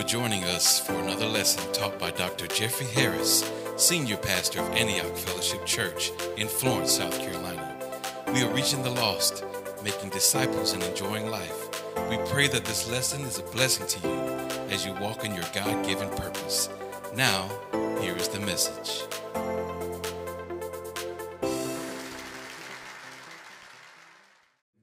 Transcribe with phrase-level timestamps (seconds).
[0.00, 2.46] for joining us for another lesson taught by Dr.
[2.46, 3.44] Jeffrey Harris,
[3.76, 7.76] Senior Pastor of Antioch Fellowship Church in Florence, South Carolina.
[8.32, 9.44] We are reaching the lost,
[9.84, 11.84] making disciples, and enjoying life.
[12.08, 14.14] We pray that this lesson is a blessing to you
[14.70, 16.70] as you walk in your God given purpose.
[17.14, 17.50] Now,
[18.00, 19.02] here is the message.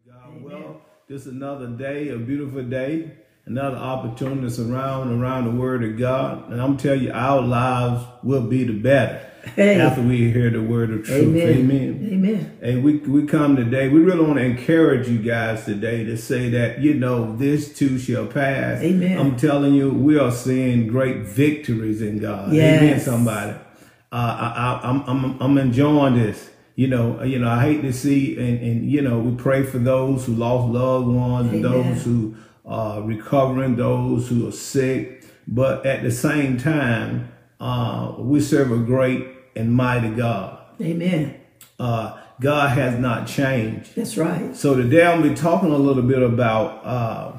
[0.06, 3.14] God, well, just another day, a beautiful day,
[3.48, 6.52] another opportunity to surround around the Word of God.
[6.52, 9.24] And I'm telling you, our lives will be the better
[9.56, 9.80] Hey.
[9.80, 11.36] after we hear the word of truth.
[11.38, 11.48] Amen.
[11.58, 12.10] Amen.
[12.12, 12.58] Amen.
[12.62, 13.88] And we we come today.
[13.88, 17.98] We really want to encourage you guys today to say that you know this too
[17.98, 18.82] shall pass.
[18.82, 19.18] Amen.
[19.18, 22.52] I'm telling you, we are seeing great victories in God.
[22.52, 22.82] Yes.
[22.82, 23.00] Amen.
[23.00, 26.50] Somebody, uh, I, I, I'm I'm I'm enjoying this.
[26.76, 29.78] You know, you know, I hate to see and and you know, we pray for
[29.80, 32.36] those who lost loved ones, and those who
[32.68, 35.24] are recovering, those who are sick.
[35.48, 41.40] But at the same time, uh, we serve a great and mighty God Amen.
[41.80, 43.96] uh, God has not changed.
[43.96, 44.56] That's right.
[44.56, 47.38] So today I'm be talking a little bit about uh,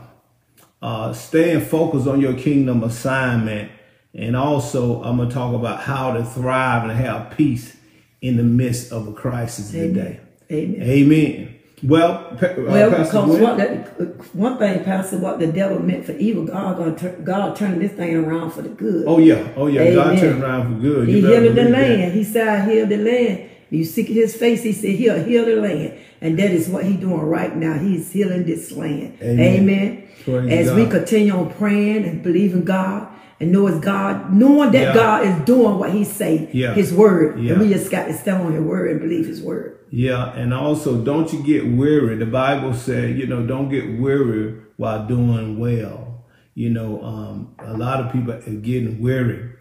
[0.82, 3.70] uh, staying focused on your kingdom assignment,
[4.14, 7.76] and also I'm gonna talk about how to thrive and have peace
[8.20, 10.20] in the midst of a crisis today.
[10.50, 10.82] Amen.
[10.82, 11.57] Amen.
[11.82, 13.42] Well, uh, Well, Pastor because Gwen?
[13.42, 17.54] what the, one thing, Pastor, what the devil meant for evil, God gonna turn, God
[17.56, 19.04] turning this thing around for the good.
[19.06, 20.20] Oh yeah, oh yeah, God Amen.
[20.20, 21.08] turned around for good.
[21.08, 21.88] he You better healed the believe that.
[21.98, 22.12] land.
[22.12, 24.62] He said, "I heal the land." You seek His face.
[24.62, 27.74] He said, "He'll heal the land," and that is what He's doing right now.
[27.74, 29.18] He's healing this land.
[29.22, 30.08] Amen.
[30.26, 30.48] Amen.
[30.50, 33.06] As we continue on praying and believing God
[33.40, 34.94] and know it's God, knowing that Yeah.
[34.94, 36.74] God is doing what He say, Yeah.
[36.74, 37.52] His word, Yeah.
[37.52, 39.77] and we just got to stand on His word and believe His word.
[39.91, 42.17] Yeah, and also don't you get weary.
[42.17, 46.25] The Bible said, you know, don't get weary while doing well.
[46.55, 49.53] You know, um, a lot of people are getting weary.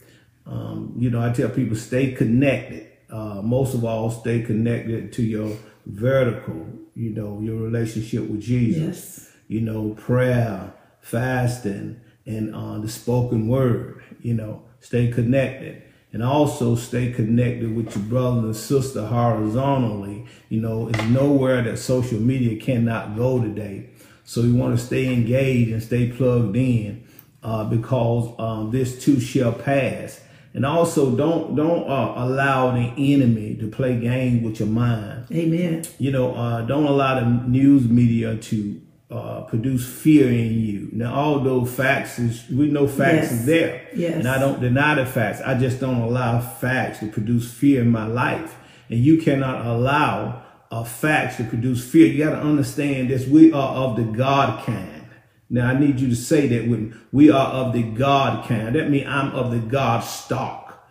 [0.46, 2.88] Um, you know, I tell people stay connected.
[3.10, 5.56] Uh, most of all, stay connected to your
[5.86, 6.68] vertical.
[6.96, 9.20] You know, your relationship with Jesus.
[9.20, 9.32] Yes.
[9.48, 14.04] You know, prayer, fasting, and uh, the spoken word.
[14.22, 15.84] You know, stay connected.
[16.18, 20.26] And also stay connected with your brother and sister horizontally.
[20.50, 23.92] You know, it's nowhere that social media cannot go today.
[24.24, 27.04] So you want to stay engaged and stay plugged in
[27.44, 30.20] uh, because um, this too shall pass.
[30.56, 35.84] And also don't don't uh, allow the enemy to play games with your mind Amen.
[36.00, 40.90] you know, uh, don't allow the news media to uh, produce fear in you.
[40.92, 43.32] Now, although facts is, we know facts Yes.
[43.32, 44.16] is there, Yes.
[44.16, 45.42] and I don't deny the facts.
[45.46, 48.56] I just don't allow facts to produce fear in my life,
[48.90, 50.42] and you cannot allow
[50.72, 52.08] uh, facts to produce fear.
[52.08, 55.06] You got to understand this: we are of the God kind.
[55.50, 56.92] Now, I need you to say that with me.
[57.14, 58.76] We are of the God kind.
[58.76, 60.86] That means I'm of the God stock.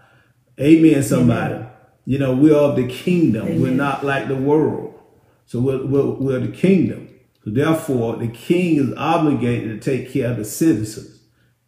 [0.59, 1.63] Amen, somebody.
[2.07, 3.61] You know, we're of the kingdom.
[3.61, 4.95] We're not like the world.
[5.45, 7.06] So we're, we're, we're the kingdom.
[7.47, 11.21] So therefore, the king is obligated to take care of the citizens.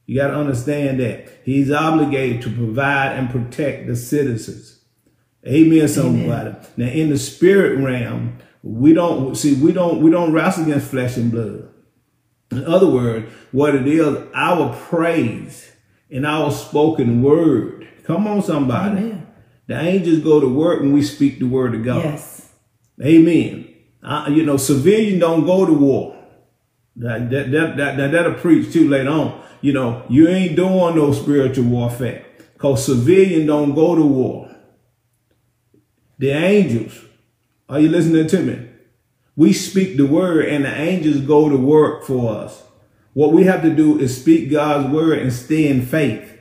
[0.06, 1.28] You got to understand that.
[1.44, 4.81] He's obligated to provide and protect the citizens.
[5.47, 6.56] Amen, somebody.
[6.77, 11.16] Now, in the spirit realm, we don't see we don't we don't wrestle against flesh
[11.16, 11.69] and blood.
[12.50, 15.71] In other words, what it is, our praise
[16.10, 17.87] and our spoken word.
[18.03, 18.99] Come on, somebody.
[18.99, 19.27] Amen.
[19.69, 22.03] The angels go to work when we speak the word of God.
[22.03, 22.50] Yes.
[23.00, 23.68] Amen.
[24.03, 26.16] Uh, you know, civilians don't go to war.
[26.97, 29.42] That, that, that, that, that, that'll preach too later on.
[29.60, 34.50] You know, you ain't doing no spiritual warfare because civilians don't go to war.
[36.19, 37.00] The angels,
[37.69, 38.69] are you listening to me?
[39.36, 42.65] We speak the word and the angels go to work for us.
[43.15, 46.38] What we have to do is speak God's word and stay in faith.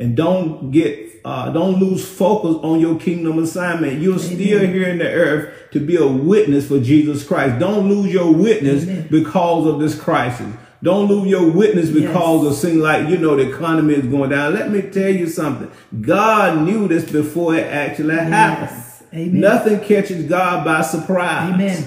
[0.00, 4.00] And don't get, uh, don't lose focus on your kingdom assignment.
[4.00, 7.58] You're still here in the earth to be a witness for Jesus Christ.
[7.58, 9.08] Don't lose your witness Amen.
[9.10, 10.54] because of this crisis.
[10.82, 14.54] Don't lose your witness because of seeing like, you know, the economy is going down.
[14.54, 15.70] Let me tell you something.
[16.00, 18.82] God knew this before it actually happened.
[19.12, 19.40] Amen.
[19.40, 21.52] Nothing catches God by surprise.
[21.52, 21.86] Amen.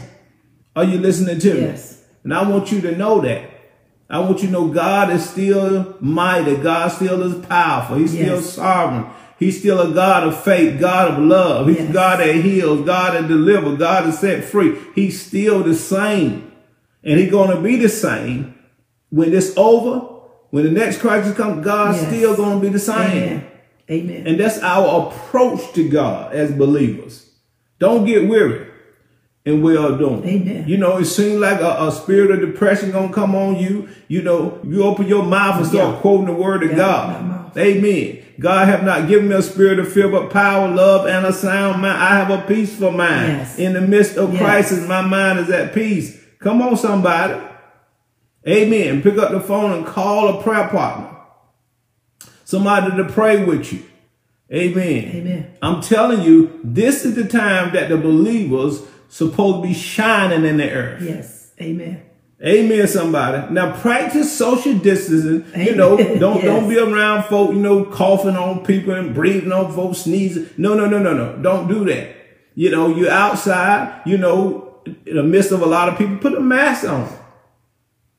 [0.75, 1.61] Are you listening to me?
[1.61, 2.03] Yes.
[2.23, 3.52] And I want you to know that.
[4.13, 6.55] I want you to know God is still mighty.
[6.57, 7.97] God still is powerful.
[7.97, 9.11] He's still sovereign.
[9.39, 11.67] He's still a God of faith, God of love.
[11.67, 11.91] He's Yes.
[11.93, 14.77] God that heals, God that delivers, God that set free.
[14.93, 16.51] He's still the same.
[17.03, 18.53] And he's going to be the same
[19.09, 19.99] when this over,
[20.51, 22.07] when the next crisis comes, God's Yes.
[22.07, 22.97] still going to be the same.
[22.99, 23.43] Amen.
[23.91, 24.27] Amen.
[24.27, 27.31] And that's our approach to God as believers.
[27.79, 28.67] Don't get weary.
[29.45, 30.23] And well doing.
[30.23, 30.65] Amen.
[30.67, 33.89] You know, it seems like a, a spirit of depression gonna come on you.
[34.07, 36.01] You know, you open your mouth and start Yeah.
[36.01, 37.57] quoting the word of Yeah, God.
[37.57, 38.19] Amen.
[38.39, 41.81] God have not given me a spirit of fear, but power, love, and a sound
[41.81, 42.01] mind.
[42.01, 43.27] I have a peaceful mind.
[43.39, 43.59] Yes.
[43.59, 44.41] In the midst of Yes.
[44.41, 46.19] crisis, my mind is at peace.
[46.39, 47.35] Come on, somebody.
[48.47, 49.01] Amen.
[49.01, 51.09] Pick up the phone and call a prayer partner.
[52.45, 53.83] Somebody to pray with you.
[54.51, 55.11] Amen.
[55.15, 55.47] Amen.
[55.61, 58.81] I'm telling you, this is the time that the believers
[59.13, 61.03] supposed to be shining in the earth.
[61.03, 61.51] Yes.
[61.61, 62.01] Amen.
[62.43, 63.53] Amen, somebody.
[63.53, 65.45] Now practice social distancing.
[65.55, 66.45] You know, don't Yes.
[66.45, 70.49] don't be around folk, you know, coughing on people and breathing on folks, sneezing.
[70.57, 71.41] No, no, no, no, no.
[71.41, 72.15] Don't do that.
[72.55, 76.33] You know, you're outside, you know, in the midst of a lot of people, put
[76.33, 77.07] a mask on.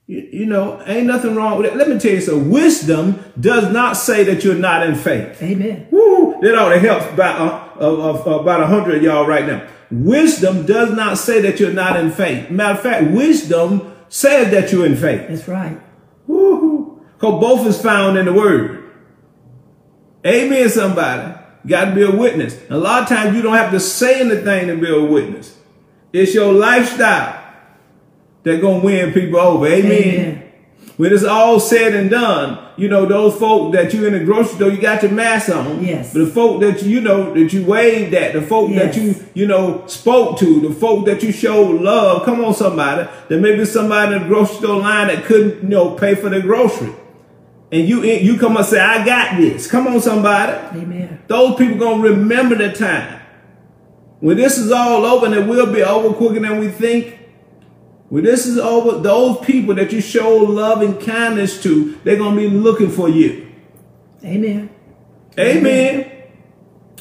[0.06, 1.76] You, you know, ain't nothing wrong with it.
[1.76, 5.42] Let me tell you so wisdom does not say that you're not in faith.
[5.42, 5.88] Amen.
[5.90, 9.66] Woo, that ought to help about, uh, of, about a hundred of y'all right now.
[10.02, 12.50] Wisdom does not say that you're not in faith.
[12.50, 15.28] Matter of fact, wisdom says that you're in faith.
[15.28, 15.80] That's right.
[16.26, 18.92] Because both is found in the word.
[20.26, 21.38] Amen, somebody.
[21.64, 22.60] Got to be a witness.
[22.70, 25.56] A lot of times you don't have to say anything to be a witness.
[26.12, 27.40] It's your lifestyle
[28.42, 29.66] that's going to win people over.
[29.66, 29.92] Amen.
[29.92, 30.43] Amen.
[30.96, 34.54] When it's all said and done, you know, those folk that you in the grocery
[34.54, 35.84] store, you got your mask on.
[35.84, 36.12] Yes.
[36.12, 39.16] But the folk that you, you know, that you waved at, the folk that you,
[39.34, 42.24] you know, spoke to, the folk that you showed love.
[42.24, 43.08] Come on, somebody.
[43.28, 46.28] There may be somebody in the grocery store line that couldn't, you know, pay for
[46.28, 46.92] the grocery.
[47.72, 49.68] And you, you come and say, I got this.
[49.68, 50.52] Come on, somebody.
[50.78, 51.22] Amen.
[51.26, 53.20] Those people gonna remember the time.
[54.20, 57.18] When this is all over, and it will be over quicker than we think.
[58.14, 62.36] When this is over, those people that you show love and kindness to, they're gonna
[62.36, 63.50] be looking for you.
[64.22, 64.70] Amen.
[65.36, 66.12] Amen.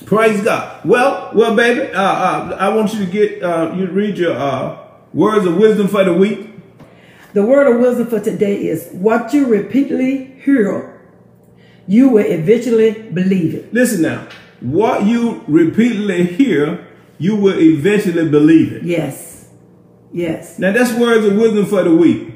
[0.07, 0.83] Praise God.
[0.83, 4.87] Well, well, baby, uh, uh, I want you to get uh, you read your uh,
[5.13, 6.49] words of wisdom for the week.
[7.33, 10.99] The word of wisdom for today is what you repeatedly hear,
[11.85, 13.71] you will eventually believe it.
[13.71, 14.27] Listen now.
[14.61, 16.87] What you repeatedly hear,
[17.19, 18.81] you will eventually believe it.
[18.81, 19.32] Yes.
[20.13, 20.59] Yes.
[20.59, 22.31] Now that's words of wisdom for the week.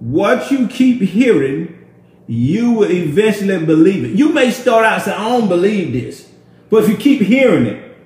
[0.00, 1.86] What you keep hearing,
[2.26, 4.10] you will eventually believe it.
[4.10, 6.28] You may start out saying, I don't believe this.
[6.68, 7.96] But if you keep hearing it,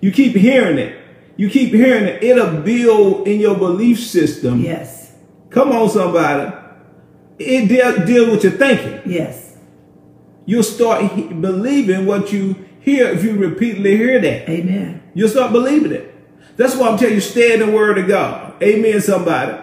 [0.00, 1.00] you keep hearing it,
[1.36, 4.60] you keep hearing it, it'll build in your belief system.
[4.60, 5.14] Yes.
[5.50, 6.54] Come on, somebody.
[7.38, 9.00] It deal, deal with your thinking.
[9.10, 9.56] Yes.
[10.46, 14.48] You'll start believing what you hear if you repeatedly hear that.
[14.48, 15.02] Amen.
[15.14, 16.15] You'll start believing it.
[16.56, 18.62] That's why I'm telling you, stay in the word of God.
[18.62, 19.62] Amen, somebody.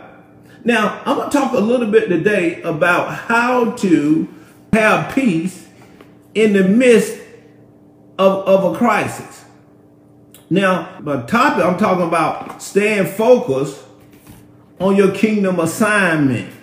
[0.64, 4.28] Now, I'm going to talk a little bit today about how to
[4.72, 5.68] have peace
[6.34, 7.20] in the midst
[8.18, 9.44] of, of a crisis.
[10.50, 13.84] Now, my topic, I'm talking about staying focused
[14.80, 16.54] on your kingdom assignment.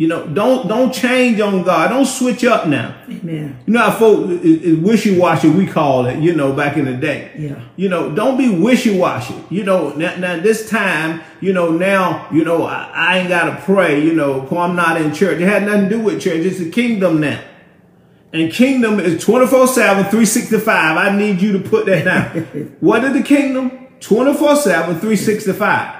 [0.00, 1.88] You know, don't don't change on God.
[1.88, 2.96] Don't switch up now.
[3.06, 3.58] Amen.
[3.66, 6.94] You know how folk is, is wishy-washy, we call it, you know, back in the
[6.94, 7.30] day.
[7.36, 7.62] Yeah.
[7.76, 9.34] You know, don't be wishy-washy.
[9.50, 13.54] You know, now, now this time, you know, now, you know, I, I ain't got
[13.54, 15.38] to pray, you know, 'cause I'm not in church.
[15.38, 16.46] It had nothing to do with church.
[16.46, 17.42] It's a kingdom now.
[18.32, 19.74] And kingdom is 24-7,
[20.08, 20.96] 365.
[20.96, 22.76] I need you to put that down.
[22.80, 23.88] what is the kingdom?
[24.00, 25.99] 24-7, 365.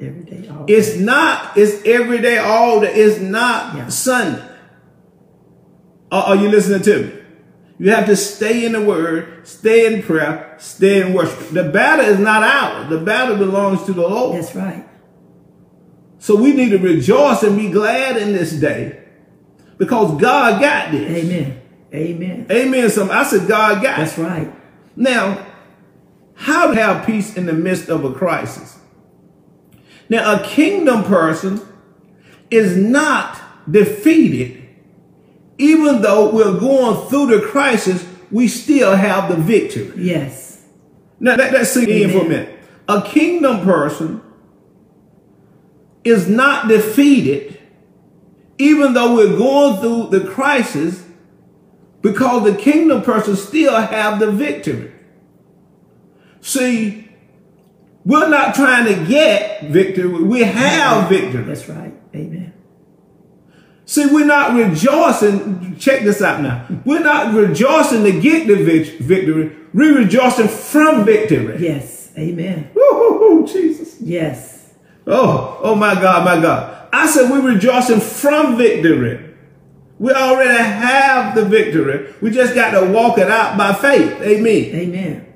[0.00, 0.48] Every day.
[0.48, 2.94] All It's not, it's every day, all day.
[2.94, 3.88] It's not Yeah.
[3.88, 4.42] Sunday.
[6.12, 7.12] Are, are you listening to me?
[7.78, 11.50] You have to stay in the word, stay in prayer, stay in worship.
[11.50, 12.88] The battle is not ours.
[12.88, 14.38] The battle belongs to the Lord.
[14.38, 14.86] That's right.
[16.18, 19.02] So we need to rejoice and be glad in this day
[19.78, 21.24] because God got this.
[21.24, 21.62] Amen.
[21.94, 22.46] Amen.
[22.50, 22.90] Amen.
[22.90, 24.52] Some I said God got That's right.
[24.96, 25.46] Now,
[26.34, 28.78] how to have peace in the midst of a crisis?
[30.08, 31.60] Now, a kingdom person
[32.50, 34.62] is not defeated,
[35.58, 39.92] even though we're going through the crisis, we still have the victory.
[39.96, 40.64] Yes.
[41.18, 42.58] Now, that, that's sink in for a minute.
[42.88, 44.22] A kingdom person
[46.04, 47.58] is not defeated,
[48.58, 51.04] even though we're going through the crisis,
[52.00, 54.92] because the kingdom person still have the victory.
[56.40, 57.05] See,
[58.06, 60.22] we're not trying to get victory.
[60.22, 61.42] We have victory.
[61.42, 61.92] That's right.
[62.14, 62.54] Amen.
[63.84, 65.76] See, we're not rejoicing.
[65.76, 66.68] Check this out now.
[66.84, 68.54] We're not rejoicing to get the
[69.00, 69.56] victory.
[69.74, 71.58] We're rejoicing from victory.
[71.58, 72.12] Yes.
[72.16, 72.70] Amen.
[72.74, 74.00] Woo-hoo-hoo, Jesus.
[74.00, 74.72] Yes.
[75.06, 76.88] Oh, oh my God, my God.
[76.92, 79.34] I said we're rejoicing from victory.
[79.98, 82.14] We already have the victory.
[82.20, 84.20] We just got to walk it out by faith.
[84.20, 84.74] Amen.
[84.74, 85.26] Amen.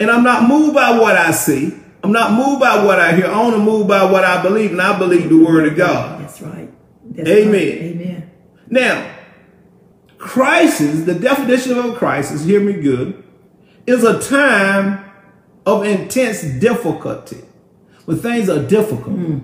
[0.00, 1.72] And I'm not moved by what I see.
[2.02, 3.26] I'm not moved by what I hear.
[3.26, 6.20] I want to move by what I believe, and I believe the word of God.
[6.20, 6.70] That's right.
[7.04, 7.52] That's Amen.
[7.52, 7.62] right.
[7.62, 8.30] Amen.
[8.68, 9.14] Now,
[10.18, 13.22] crisis, the definition of a crisis, hear me good,
[13.86, 15.04] is a time
[15.64, 17.42] of intense difficulty.
[18.04, 19.38] When things are difficult, hmm.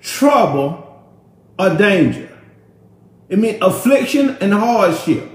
[0.00, 0.92] trouble,
[1.58, 2.28] or danger.
[3.28, 5.28] It means affliction and hardship.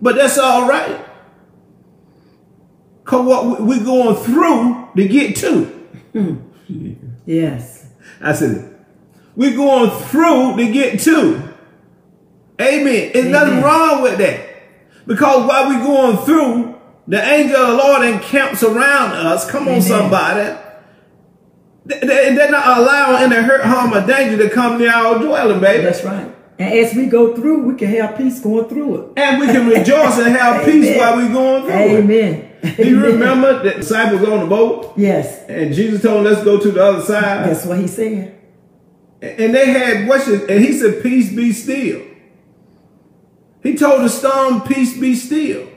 [0.00, 1.07] But that's all right.
[3.08, 5.74] Because what we're going through to get to.
[7.24, 7.86] Yes.
[8.20, 8.64] I said it.
[9.34, 11.42] We're going through to get to.
[12.60, 13.10] Amen.
[13.14, 14.40] There's nothing wrong with that.
[15.06, 16.74] Because while we're going through,
[17.06, 19.50] the angel of the Lord encamps around us.
[19.50, 20.58] Come on, somebody.
[21.86, 25.60] They- they- They're not allowing any hurt, harm, or danger to come near our dwelling,
[25.60, 25.84] baby.
[25.84, 26.30] That's right.
[26.58, 29.04] And as we go through, we can have peace going through it.
[29.16, 31.98] And we can rejoice and have peace while we're going through it.
[32.04, 32.47] Amen.
[32.62, 34.94] Do you remember the disciples on the boat?
[34.96, 35.44] Yes.
[35.48, 37.48] And Jesus told them, let's go to the other side.
[37.48, 38.38] That's what he said.
[39.20, 40.48] And they had what's it?
[40.48, 42.02] And he said, "Peace be still."
[43.62, 45.68] He told the storm, "Peace be still."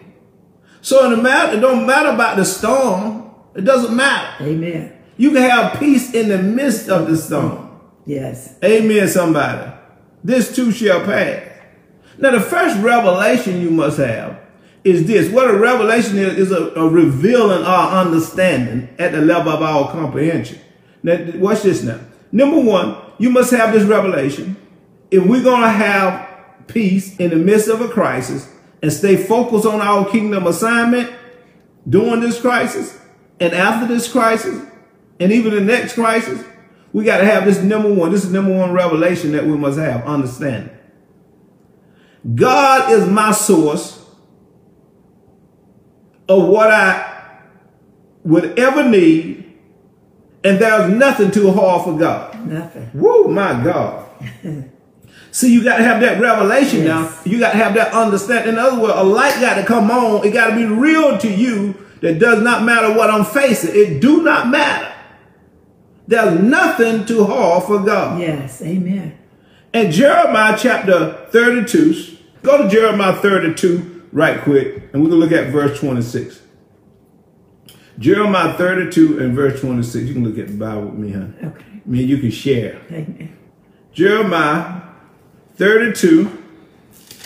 [0.82, 3.32] So in the matter, it don't matter about the storm.
[3.56, 4.44] It doesn't matter.
[4.44, 4.94] Amen.
[5.18, 7.80] You can have peace in the midst of the storm.
[8.06, 8.56] Yes.
[8.64, 9.08] Amen.
[9.08, 9.72] Somebody,
[10.24, 11.48] this too shall pass.
[12.18, 14.40] Now, the first revelation you must have
[14.84, 19.52] is this: what a revelation is is a, a revealing our understanding at the level
[19.52, 20.60] of our comprehension.
[21.04, 22.00] Now, watch this now.
[22.32, 24.56] Number one, you must have this revelation.
[25.10, 26.28] If we're going to have
[26.68, 28.50] peace in the midst of a crisis
[28.82, 31.12] and stay focused on our kingdom assignment
[31.88, 32.98] during this crisis
[33.40, 34.64] and after this crisis
[35.20, 36.44] and even the next crisis,
[36.94, 38.12] we got to have this number one.
[38.12, 40.76] This is number one revelation that we must have understanding.
[42.36, 44.01] God is my source
[46.40, 47.30] of what I
[48.24, 49.54] would ever need,
[50.44, 52.48] and there's nothing too hard for God.
[52.48, 52.90] Nothing.
[52.94, 54.10] Woo, my God.
[55.32, 56.88] See, you got to have that revelation Yes.
[57.26, 57.32] now.
[57.32, 58.54] You got to have that understanding.
[58.54, 60.26] In other words, a light got to come on.
[60.26, 63.72] It got to be real to you that does not matter what I'm facing.
[63.74, 64.92] It do not matter.
[66.08, 68.20] There's nothing too hard for God.
[68.20, 68.62] Yes.
[68.62, 69.18] Amen.
[69.74, 75.32] And Jeremiah chapter 32, go to Jeremiah 32 right quick, and we're going to look
[75.32, 76.42] at verse 26.
[78.00, 80.08] Jeremiah 32 and verse 26.
[80.08, 81.48] You can look at the Bible with me, huh?
[81.48, 81.66] Okay.
[81.86, 82.82] I mean, you can share.
[82.92, 83.38] Amen.
[83.94, 84.82] Jeremiah
[85.56, 86.44] 32,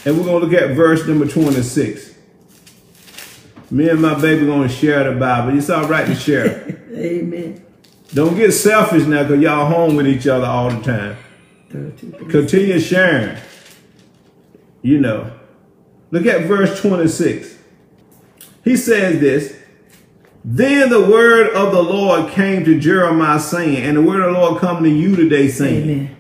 [0.06, 2.16] and we're going to look at verse number 26.
[3.72, 5.58] Me and my baby going to share the Bible.
[5.58, 6.84] It's all right to share.
[6.94, 7.64] Amen.
[8.14, 11.18] Don't get selfish now because y'all home with each other all the time.
[11.72, 12.26] 32.
[12.30, 13.38] Continue sharing.
[14.82, 15.32] You know.
[16.12, 17.58] Look at verse 26.
[18.64, 19.58] He says this.
[20.44, 24.40] Then the word of the Lord came to Jeremiah saying, and the word of the
[24.40, 25.90] Lord come to you today saying.
[25.90, 26.16] Amen.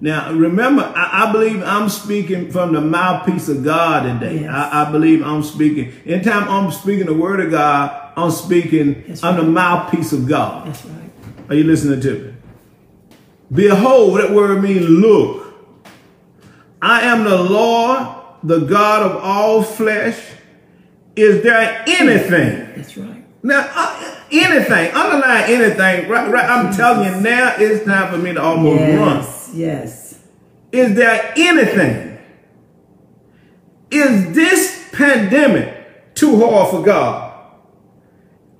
[0.00, 4.42] Now, remember, I, I believe I'm speaking from the mouthpiece of God today.
[4.42, 4.50] Yes.
[4.50, 5.92] I, I believe I'm speaking.
[6.06, 10.68] Anytime I'm speaking the word of God, I'm speaking, That's I'm the mouthpiece of God.
[10.68, 11.10] That's right.
[11.48, 12.34] Are you listening to me?
[13.50, 15.54] Behold, that word means look.
[16.80, 18.06] I am the Lord,
[18.42, 20.18] the God of all flesh.
[21.16, 22.72] Is there anything?
[22.76, 23.24] That's right.
[23.42, 26.08] Now, uh, anything, underline anything.
[26.08, 26.48] Right, right.
[26.48, 29.16] I'm telling you now, it's time for me to almost run.
[29.16, 29.50] Yes.
[29.54, 30.18] Yes.
[30.72, 32.18] Is there anything?
[33.90, 37.24] Is this pandemic too hard for God?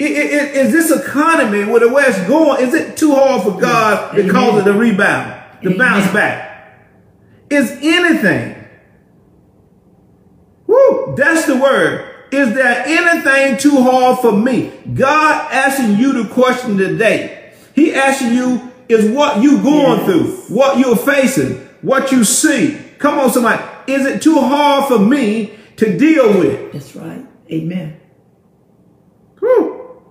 [0.00, 2.66] I- I- I- Is this economy where the West going?
[2.66, 4.24] Is it too hard for God Yes.
[4.26, 4.58] because Amen.
[4.60, 5.32] of the rebound,
[5.62, 5.78] the Amen.
[5.78, 6.78] bounce back?
[7.50, 8.54] Is anything?
[10.68, 12.14] Woo, that's the word.
[12.30, 14.70] Is there anything too hard for me?
[14.94, 17.52] God asking you the question today.
[17.74, 20.04] He asking you is what you going Yes.
[20.06, 22.76] through, what you're facing, what you see.
[22.98, 23.62] Come on, somebody.
[23.86, 26.72] Is it too hard for me to deal with?
[26.72, 27.24] That's right.
[27.50, 27.96] Amen.
[29.40, 30.02] Whew.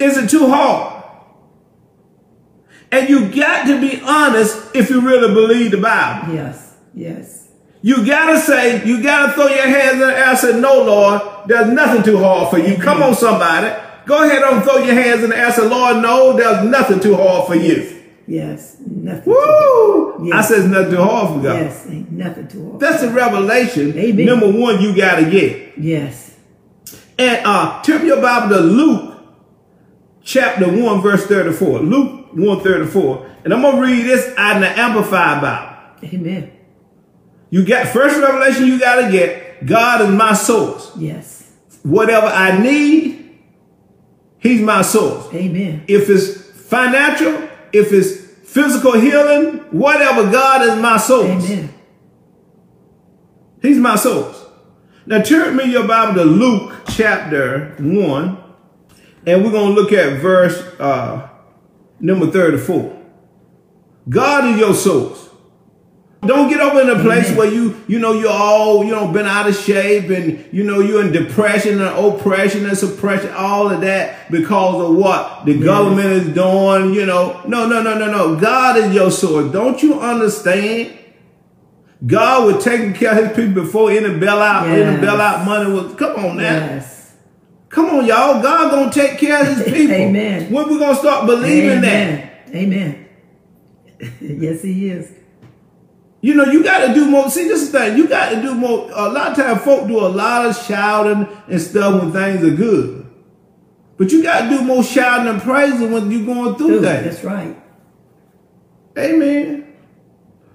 [0.00, 1.04] Is it too hard?
[2.90, 6.34] And you got to be honest if you really believe the Bible.
[6.34, 6.74] Yes.
[6.92, 7.39] Yes.
[7.82, 11.22] You gotta say, you gotta throw your hands in the air and say, no, Lord,
[11.46, 12.76] there's nothing too hard for you.
[12.76, 13.74] Come on, somebody.
[14.06, 17.00] Go ahead and throw your hands in the air and say, Lord, no, there's nothing
[17.00, 18.02] too hard for you.
[18.26, 18.76] Yes.
[18.86, 19.24] Nothing.
[19.24, 20.26] Too Woo!
[20.26, 20.34] Yes.
[20.34, 21.54] I said it's nothing too hard for God.
[21.54, 21.86] Yes.
[21.88, 22.80] Ain't nothing too hard.
[22.80, 23.98] That's the revelation.
[23.98, 24.26] Amen.
[24.26, 25.78] Number one, you gotta get.
[25.78, 26.36] Yes.
[27.18, 29.18] And uh turn your Bible to Luke
[30.22, 31.80] chapter 1, verse 34.
[31.80, 33.30] Luke 1 34.
[33.44, 36.14] And I'm gonna read this out in the Amplified Bible.
[36.14, 36.52] Amen.
[37.50, 39.66] You got first revelation you gotta get.
[39.66, 40.92] God is my source.
[40.96, 41.52] Yes.
[41.82, 43.38] Whatever I need,
[44.38, 45.32] He's my source.
[45.34, 45.84] Amen.
[45.86, 51.50] If it's financial, if it's physical healing, whatever, God is my source.
[51.50, 51.74] Amen.
[53.60, 54.44] He's my source.
[55.06, 58.38] Now turn me your Bible to Luke chapter 1,
[59.26, 61.28] and we're going to look at verse uh,
[61.98, 62.96] number 34.
[64.08, 65.29] God is your source.
[66.24, 67.36] Don't get up in a place Amen.
[67.36, 70.80] where you, you know, you're all, you know, been out of shape and, you know,
[70.80, 76.08] you're in depression and oppression and suppression, all of that because of what the government
[76.08, 77.40] is doing, you know.
[77.46, 78.36] No, no, no, no, no.
[78.38, 79.50] God is your source.
[79.50, 80.98] Don't you understand?
[82.06, 86.16] God was taking care of his people before any bailout, any bailout money was, come
[86.22, 86.42] on now.
[86.42, 87.16] Yes.
[87.70, 88.42] Come on, y'all.
[88.42, 89.94] God gonna take care of his people.
[89.94, 90.52] Amen.
[90.52, 92.48] When we gonna start believing that?
[92.48, 92.54] Amen.
[92.54, 93.08] Amen.
[94.20, 95.19] yes, he is.
[96.22, 97.30] You know, you got to do more.
[97.30, 97.96] See, this is the thing.
[97.96, 98.90] You got to do more.
[98.92, 102.54] A lot of times, folk do a lot of shouting and stuff when things are
[102.54, 103.06] good.
[103.96, 107.04] But you got to do more shouting and praising when you're going through Dude, things.
[107.04, 107.56] that's right.
[108.98, 109.74] Amen.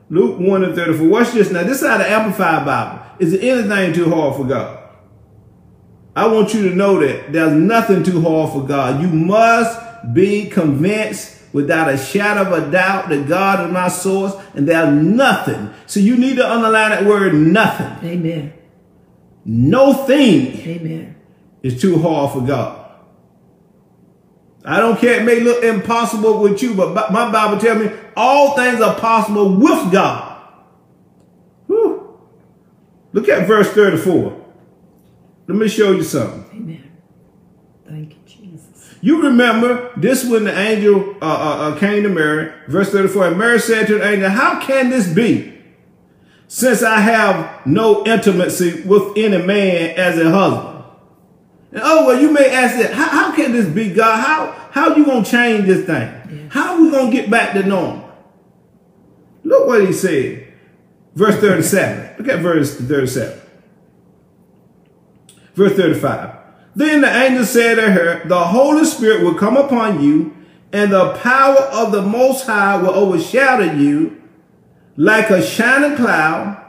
[0.09, 1.07] Luke 1 and 34.
[1.07, 1.63] Watch this now.
[1.63, 3.03] This is out of Amplified Bible.
[3.19, 4.79] Is there anything too hard for God?
[6.15, 9.01] I want you to know that there's nothing too hard for God.
[9.01, 9.79] You must
[10.13, 14.93] be convinced without a shadow of a doubt that God is my source and there's
[14.93, 15.73] nothing.
[15.85, 18.09] So you need to underline that word nothing.
[18.09, 18.53] Amen.
[19.45, 21.15] No thing Amen.
[21.63, 22.91] is too hard for God.
[24.65, 25.21] I don't care.
[25.21, 29.55] It may look impossible with you, but my Bible tells me all things are possible
[29.57, 30.37] with God.
[31.67, 32.19] Whew.
[33.13, 34.45] Look at verse 34.
[35.47, 36.43] Let me show you something.
[36.51, 36.91] Amen.
[37.87, 38.24] Thank you.
[39.05, 43.37] You remember this when the angel uh, uh, uh, came to Mary, verse 34, and
[43.37, 45.61] Mary said to the angel, How can this be?
[46.47, 50.85] Since I have no intimacy with any man as a husband.
[51.71, 54.19] And oh, well, you may ask that, how, how can this be, God?
[54.19, 56.11] How, how you going to change this thing?
[56.41, 56.51] Yes.
[56.51, 58.09] How we going to get back to normal?
[59.43, 60.51] Look what he said.
[61.13, 62.15] Verse 37.
[62.17, 63.39] Look at verse 37.
[65.53, 66.44] Verse 35.
[66.75, 70.35] Then the angel said to her, The Holy Spirit will come upon you,
[70.73, 74.21] and the power of the Most High will overshadow you
[74.97, 76.61] like a shining cloud.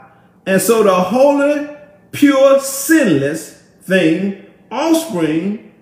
[0.45, 1.67] And so the holy,
[2.11, 5.73] pure, sinless thing, offspring,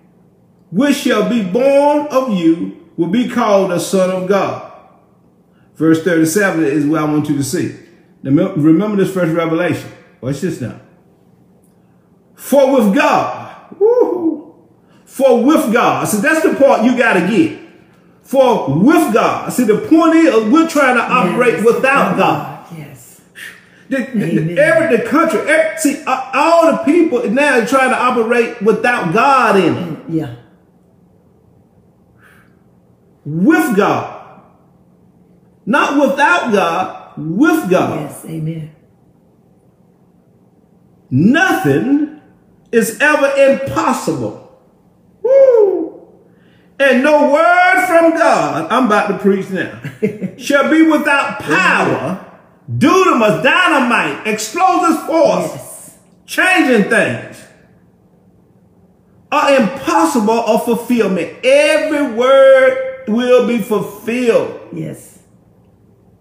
[0.72, 4.72] which shall be born of you, will be called the Son of God.
[5.76, 7.76] Verse 37 is what I want you to see.
[8.22, 9.88] Remember this first revelation.
[10.20, 10.80] Watch this now.
[12.34, 14.15] For with God, woo,
[15.16, 17.58] for with God, see that's the part you got to get.
[18.22, 21.64] For with God, see the point is we're trying to operate Yes.
[21.64, 22.66] without God.
[22.76, 23.22] Yes.
[23.88, 27.96] The, the, every the country, every, see uh, all the people now are trying to
[27.96, 29.98] operate without God in it.
[30.10, 30.34] Yeah.
[33.24, 34.42] With God,
[35.64, 38.00] not without God, with God.
[38.02, 38.24] Yes.
[38.26, 38.70] Amen.
[41.08, 42.20] Nothing
[42.70, 44.45] is ever impossible.
[46.78, 49.80] And no word from God, I'm about to preach now,
[50.36, 52.24] shall be without power,
[52.70, 55.98] dunamis, dynamite, explosive force, Yes.
[56.26, 57.42] changing things,
[59.32, 61.36] are impossible of fulfillment.
[61.44, 64.60] Every word will be fulfilled.
[64.72, 65.18] Yes.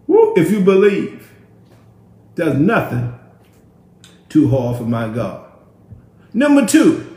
[0.07, 1.31] Woo, if you believe,
[2.35, 3.13] there's nothing
[4.29, 5.45] too hard for my God.
[6.33, 7.14] Number two,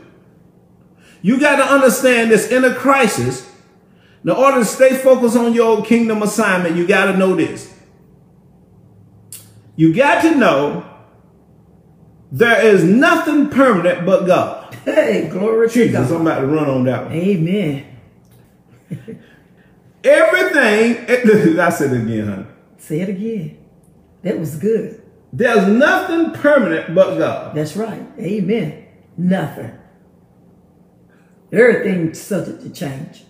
[1.21, 3.47] you got to understand this in a crisis.
[4.23, 7.73] In order to stay focused on your kingdom assignment, you got to know this.
[9.75, 10.85] You got to know
[12.31, 14.75] there is nothing permanent but God.
[14.83, 16.15] Hey, glory to Jesus, God.
[16.15, 17.13] I'm about to run on that one.
[17.13, 17.85] Amen.
[20.03, 22.45] Everything, I said it again, honey.
[22.77, 23.57] Say it again.
[24.23, 25.01] That was good.
[25.31, 27.55] There's nothing permanent but God.
[27.55, 28.05] That's right.
[28.19, 28.85] Amen.
[29.17, 29.78] Nothing.
[31.51, 33.23] Everything's subject to change.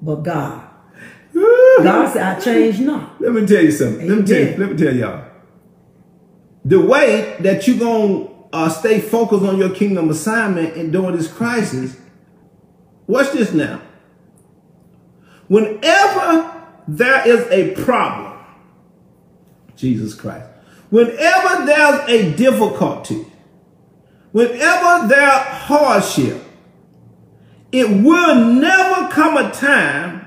[0.00, 0.68] But God.
[1.34, 3.20] God said, I change not.
[3.20, 4.08] Let me tell you something.
[4.08, 5.24] Let me tell you, let me tell y'all.
[6.64, 11.16] The way that you're going to uh, stay focused on your kingdom assignment and during
[11.16, 11.96] this crisis,
[13.06, 13.80] watch this now.
[15.48, 18.38] Whenever there is a problem,
[19.76, 20.48] Jesus Christ,
[20.90, 23.26] whenever there's a difficulty,
[24.32, 26.42] whenever there's hardship,
[27.72, 30.26] it will never come a time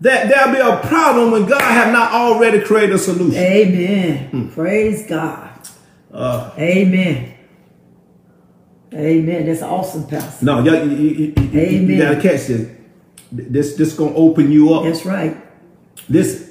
[0.00, 3.40] that there'll be a problem when God have not already created a solution.
[3.40, 4.50] Amen.
[4.52, 5.50] Praise God.
[6.12, 7.32] Uh, Amen.
[8.92, 9.46] Amen.
[9.46, 10.44] That's awesome, Pastor.
[10.44, 11.98] No, you, you, you, you- you Amen.
[11.98, 12.68] gotta catch this.
[13.32, 14.84] This this gonna open you up.
[14.84, 15.36] That's right.
[16.08, 16.50] Listen.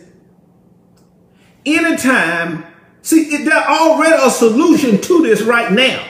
[1.66, 2.66] Anytime,
[3.02, 6.06] see, it, there's already a solution to this right now.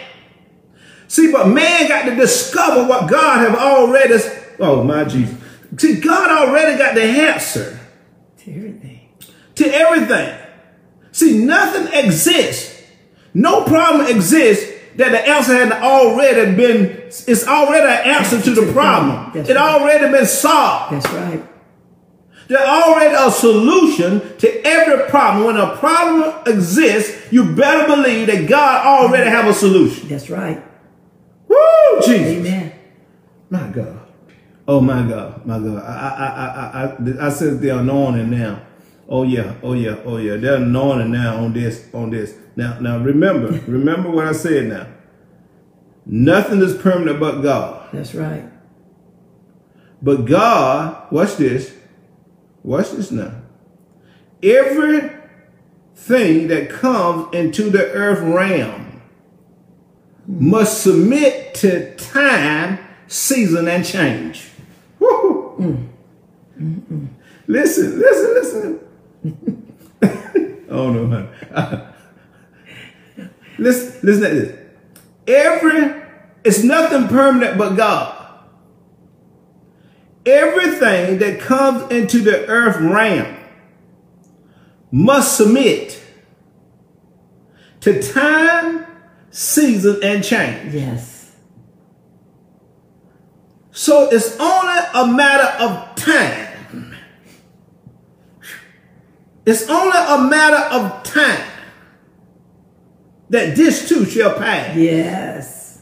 [1.13, 4.15] See, but man got to discover what God have already.
[4.59, 5.37] Oh my Jesus!
[5.77, 7.79] See, God already got the answer
[8.39, 9.09] To everything.
[9.53, 10.39] to everything.
[11.11, 12.81] See, nothing exists.
[13.35, 16.85] No problem exists that the answer had already been.
[17.27, 19.33] It's already an answer to the problem.
[19.35, 19.69] That's It right.
[19.81, 20.95] already been solved.
[20.95, 21.43] That's right.
[22.47, 25.45] There's already a solution to every problem.
[25.45, 29.35] When a problem exists, you better believe that God already mm-hmm.
[29.35, 30.09] have a solution.
[30.09, 30.72] That's right.
[31.53, 32.37] Woo, Jesus.
[32.37, 32.71] Amen.
[33.49, 33.99] My God.
[34.67, 35.45] Oh my God.
[35.45, 35.83] My God.
[35.83, 36.85] I I I I
[37.25, 38.61] I, I said the anointing now.
[39.07, 39.53] Oh yeah.
[39.61, 39.97] Oh yeah.
[40.05, 40.37] Oh yeah.
[40.37, 41.87] They're anointing now on this.
[41.93, 42.33] On this.
[42.55, 43.47] Now now remember.
[43.67, 44.87] remember what I said now.
[46.05, 47.89] Nothing is permanent but God.
[47.93, 48.45] That's right.
[50.01, 51.73] But God, watch this.
[52.61, 53.35] Watch this now.
[54.41, 55.11] Everything
[56.47, 58.82] that comes into the earth realm
[60.27, 64.49] must submit to time, season, and change.
[67.47, 68.79] Listen, listen, listen.
[70.69, 71.83] oh no, honey.
[73.57, 74.59] listen, listen to this.
[75.27, 76.01] Every,
[76.43, 78.23] it's nothing permanent but God
[80.25, 83.37] everything that comes into the earth realm
[84.91, 86.01] must submit
[87.81, 88.85] to time,
[89.33, 90.73] season, and change.
[90.73, 91.35] Yes.
[93.71, 96.95] So it's only a matter of time.
[99.45, 101.49] It's only a matter of time
[103.29, 104.77] that this too shall pass.
[104.77, 105.81] Yes.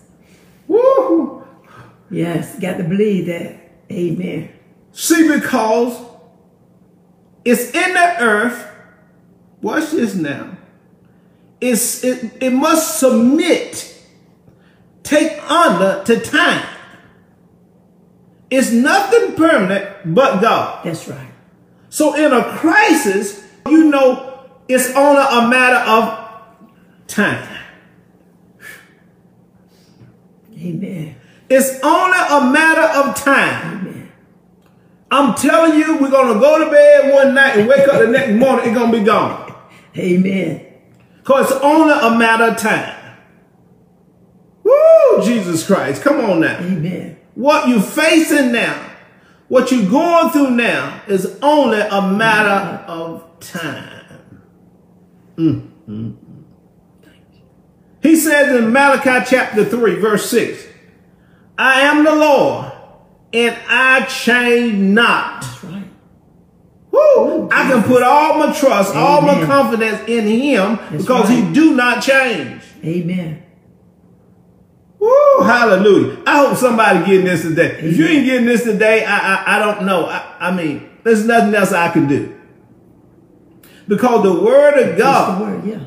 [0.67, 1.45] Woo!
[2.09, 2.57] Yes.
[2.57, 3.57] Got to believe that.
[3.91, 4.49] Amen.
[4.93, 6.01] See, because
[7.43, 8.67] it's in the earth.
[9.61, 10.57] Watch this now.
[11.61, 13.95] It's it, it must submit,
[15.03, 16.65] take honor to time.
[18.49, 20.83] It's nothing permanent but God.
[20.83, 21.31] That's right.
[21.89, 27.47] So in a crisis, you know, it's only a matter of time.
[30.57, 31.15] Amen.
[31.49, 33.79] It's only a matter of time.
[33.79, 34.11] Amen.
[35.11, 38.33] I'm telling you, we're gonna go to bed one night and wake up the next
[38.39, 39.53] morning, it's gonna be gone.
[39.97, 40.70] Amen.
[41.21, 43.17] Because it's only a matter of time.
[44.63, 46.01] Woo, Jesus Christ.
[46.01, 46.57] Come on now.
[46.59, 47.17] Amen.
[47.35, 48.91] What you facing now,
[49.47, 54.05] what you going through now is only a matter of time.
[55.37, 56.43] Mm, mm, mm.
[58.01, 60.67] He says in Malachi chapter 3, verse 6,
[61.57, 62.71] I am the Lord,
[63.33, 65.45] and I change not.
[65.63, 65.70] Right.
[66.91, 66.99] Woo!
[66.99, 71.41] Oh, I can put all my trust, all my confidence in him That's because he
[71.53, 72.61] do not change.
[72.83, 73.43] Amen.
[74.99, 75.39] Woo!
[75.41, 76.21] Hallelujah.
[76.27, 77.79] I hope somebody getting this today.
[77.79, 80.05] If you ain't getting this today, I I, I don't know.
[80.05, 82.37] I, I mean, there's nothing else I can do.
[83.87, 85.65] Because the word of God word.
[85.65, 85.83] Yeah.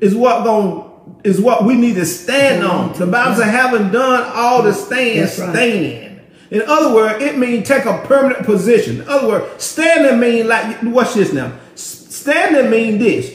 [0.00, 0.90] is what going
[1.24, 2.92] is what we need to stand on.
[2.92, 5.28] The Bible says, having done all to stand, right.
[5.28, 6.11] stand.
[6.52, 9.00] In other words, it means take a permanent position.
[9.00, 11.58] In other words, standing mean like watch this now.
[11.74, 13.34] Standing mean this.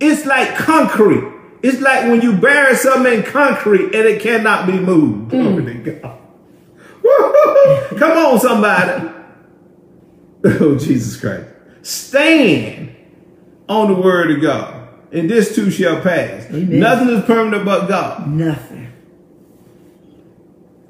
[0.00, 1.22] It's like concrete.
[1.62, 5.32] It's like when you bury something in concrete and it cannot be moved.
[5.32, 5.64] Mm.
[5.64, 6.18] Glory to God.
[7.98, 9.12] Come on, somebody.
[10.44, 11.48] Oh, Jesus Christ.
[11.82, 12.94] Stand
[13.68, 16.46] on the word of God, and this too shall pass.
[16.50, 16.78] Amen.
[16.78, 18.28] Nothing is permanent but God.
[18.28, 18.85] Nothing.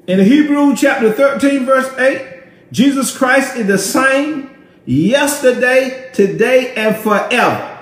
[0.07, 4.49] In Hebrew chapter 13, verse 8, Jesus Christ is the same
[4.85, 7.73] yesterday, today, and forever.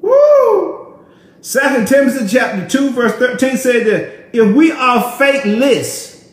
[0.00, 1.04] Woo!
[1.40, 6.32] Second Timothy chapter 2, verse 13 said that if we are faithless,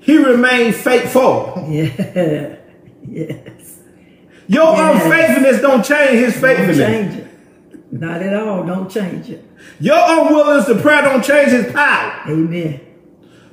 [0.00, 1.54] he remains faithful.
[1.72, 2.56] Yeah.
[3.04, 3.78] Yes.
[4.46, 5.02] Your Yes.
[5.04, 6.76] unfaithfulness don't change his Don't faithfulness.
[6.78, 7.92] change it.
[7.92, 8.64] Not at all.
[8.64, 9.44] Don't change it.
[9.80, 12.20] Your unwillingness to pray don't change his power.
[12.28, 12.80] Amen.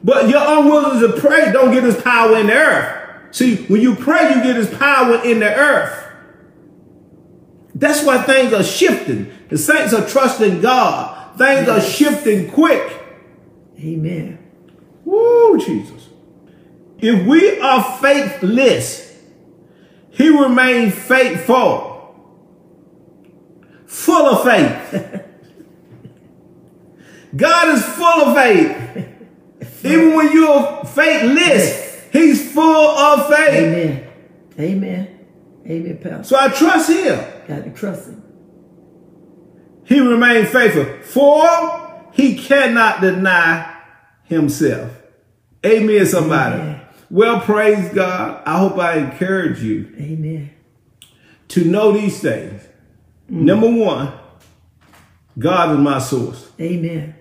[0.03, 3.35] But your unwillingness to pray don't get his power in the earth.
[3.35, 6.07] See, when you pray, you get his power in the earth.
[7.75, 9.31] That's why things are shifting.
[9.49, 11.37] The saints are trusting God.
[11.37, 12.91] Things are shifting quick.
[13.79, 14.37] Amen.
[15.05, 16.09] Woo, Jesus.
[16.99, 19.17] If we are faithless,
[20.09, 22.15] he remains faithful,
[23.85, 25.21] full of faith.
[27.35, 29.08] God is full of faith.
[29.83, 33.53] Even when you're faithless, He's full of faith.
[33.53, 34.11] Amen.
[34.59, 35.19] Amen.
[35.65, 36.23] Amen, Pastor.
[36.23, 37.25] So I trust Him.
[37.47, 38.23] Got to trust him.
[39.85, 43.75] He remained faithful, for He cannot deny
[44.25, 44.91] Himself.
[45.65, 46.55] Amen, somebody.
[46.55, 46.81] Amen.
[47.09, 48.43] Well, praise God.
[48.45, 50.51] I hope I encourage you Amen.
[51.49, 52.61] to know these things.
[53.27, 54.13] Number one,
[55.37, 56.51] God is my source.
[56.59, 57.15] Amen.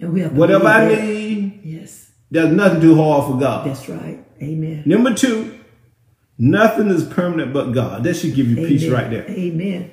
[0.00, 1.04] And we have Whatever I that.
[1.04, 2.10] need, Yes.
[2.30, 3.66] there's nothing too hard for God.
[3.66, 4.24] That's right.
[4.42, 4.82] Amen.
[4.84, 5.58] Number two,
[6.38, 8.04] nothing is permanent but God.
[8.04, 9.24] That should give you peace right there.
[9.30, 9.90] Amen.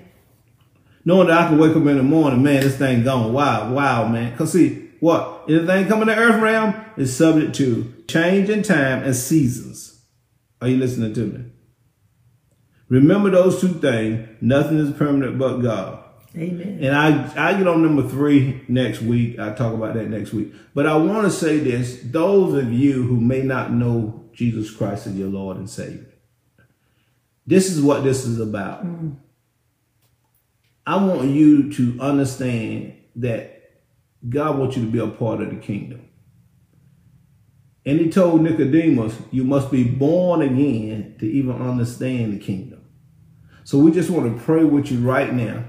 [1.05, 3.33] Knowing that I can wake up in the morning, man, this thing gone.
[3.33, 4.35] wild, wild, man.
[4.37, 5.45] Cause see, what?
[5.49, 9.99] Anything coming to earth realm is subject to change in time and seasons.
[10.61, 11.45] Are you listening to me?
[12.89, 14.27] Remember those two things.
[14.41, 16.00] Nothing is permanent but God.
[16.37, 16.79] Amen.
[16.81, 19.37] And I, I get on number three next week.
[19.37, 20.53] I'll talk about that next week.
[20.73, 21.99] But I want to say this.
[22.03, 26.13] Those of you who may not know Jesus Christ as your Lord and Savior,
[27.45, 28.85] this is what this is about.
[28.85, 29.17] Mm.
[30.87, 33.81] I want you to understand that
[34.27, 36.07] God wants you to be a part of the kingdom.
[37.85, 42.85] And he told Nicodemus, you must be born again to even understand the kingdom.
[43.63, 45.65] So we just want to pray with you right now.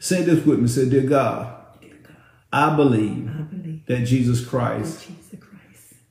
[0.00, 0.66] Say this with me.
[0.66, 2.16] Say, Dear God, Dear God,
[2.50, 5.06] I believe I believe that Jesus that Jesus Christ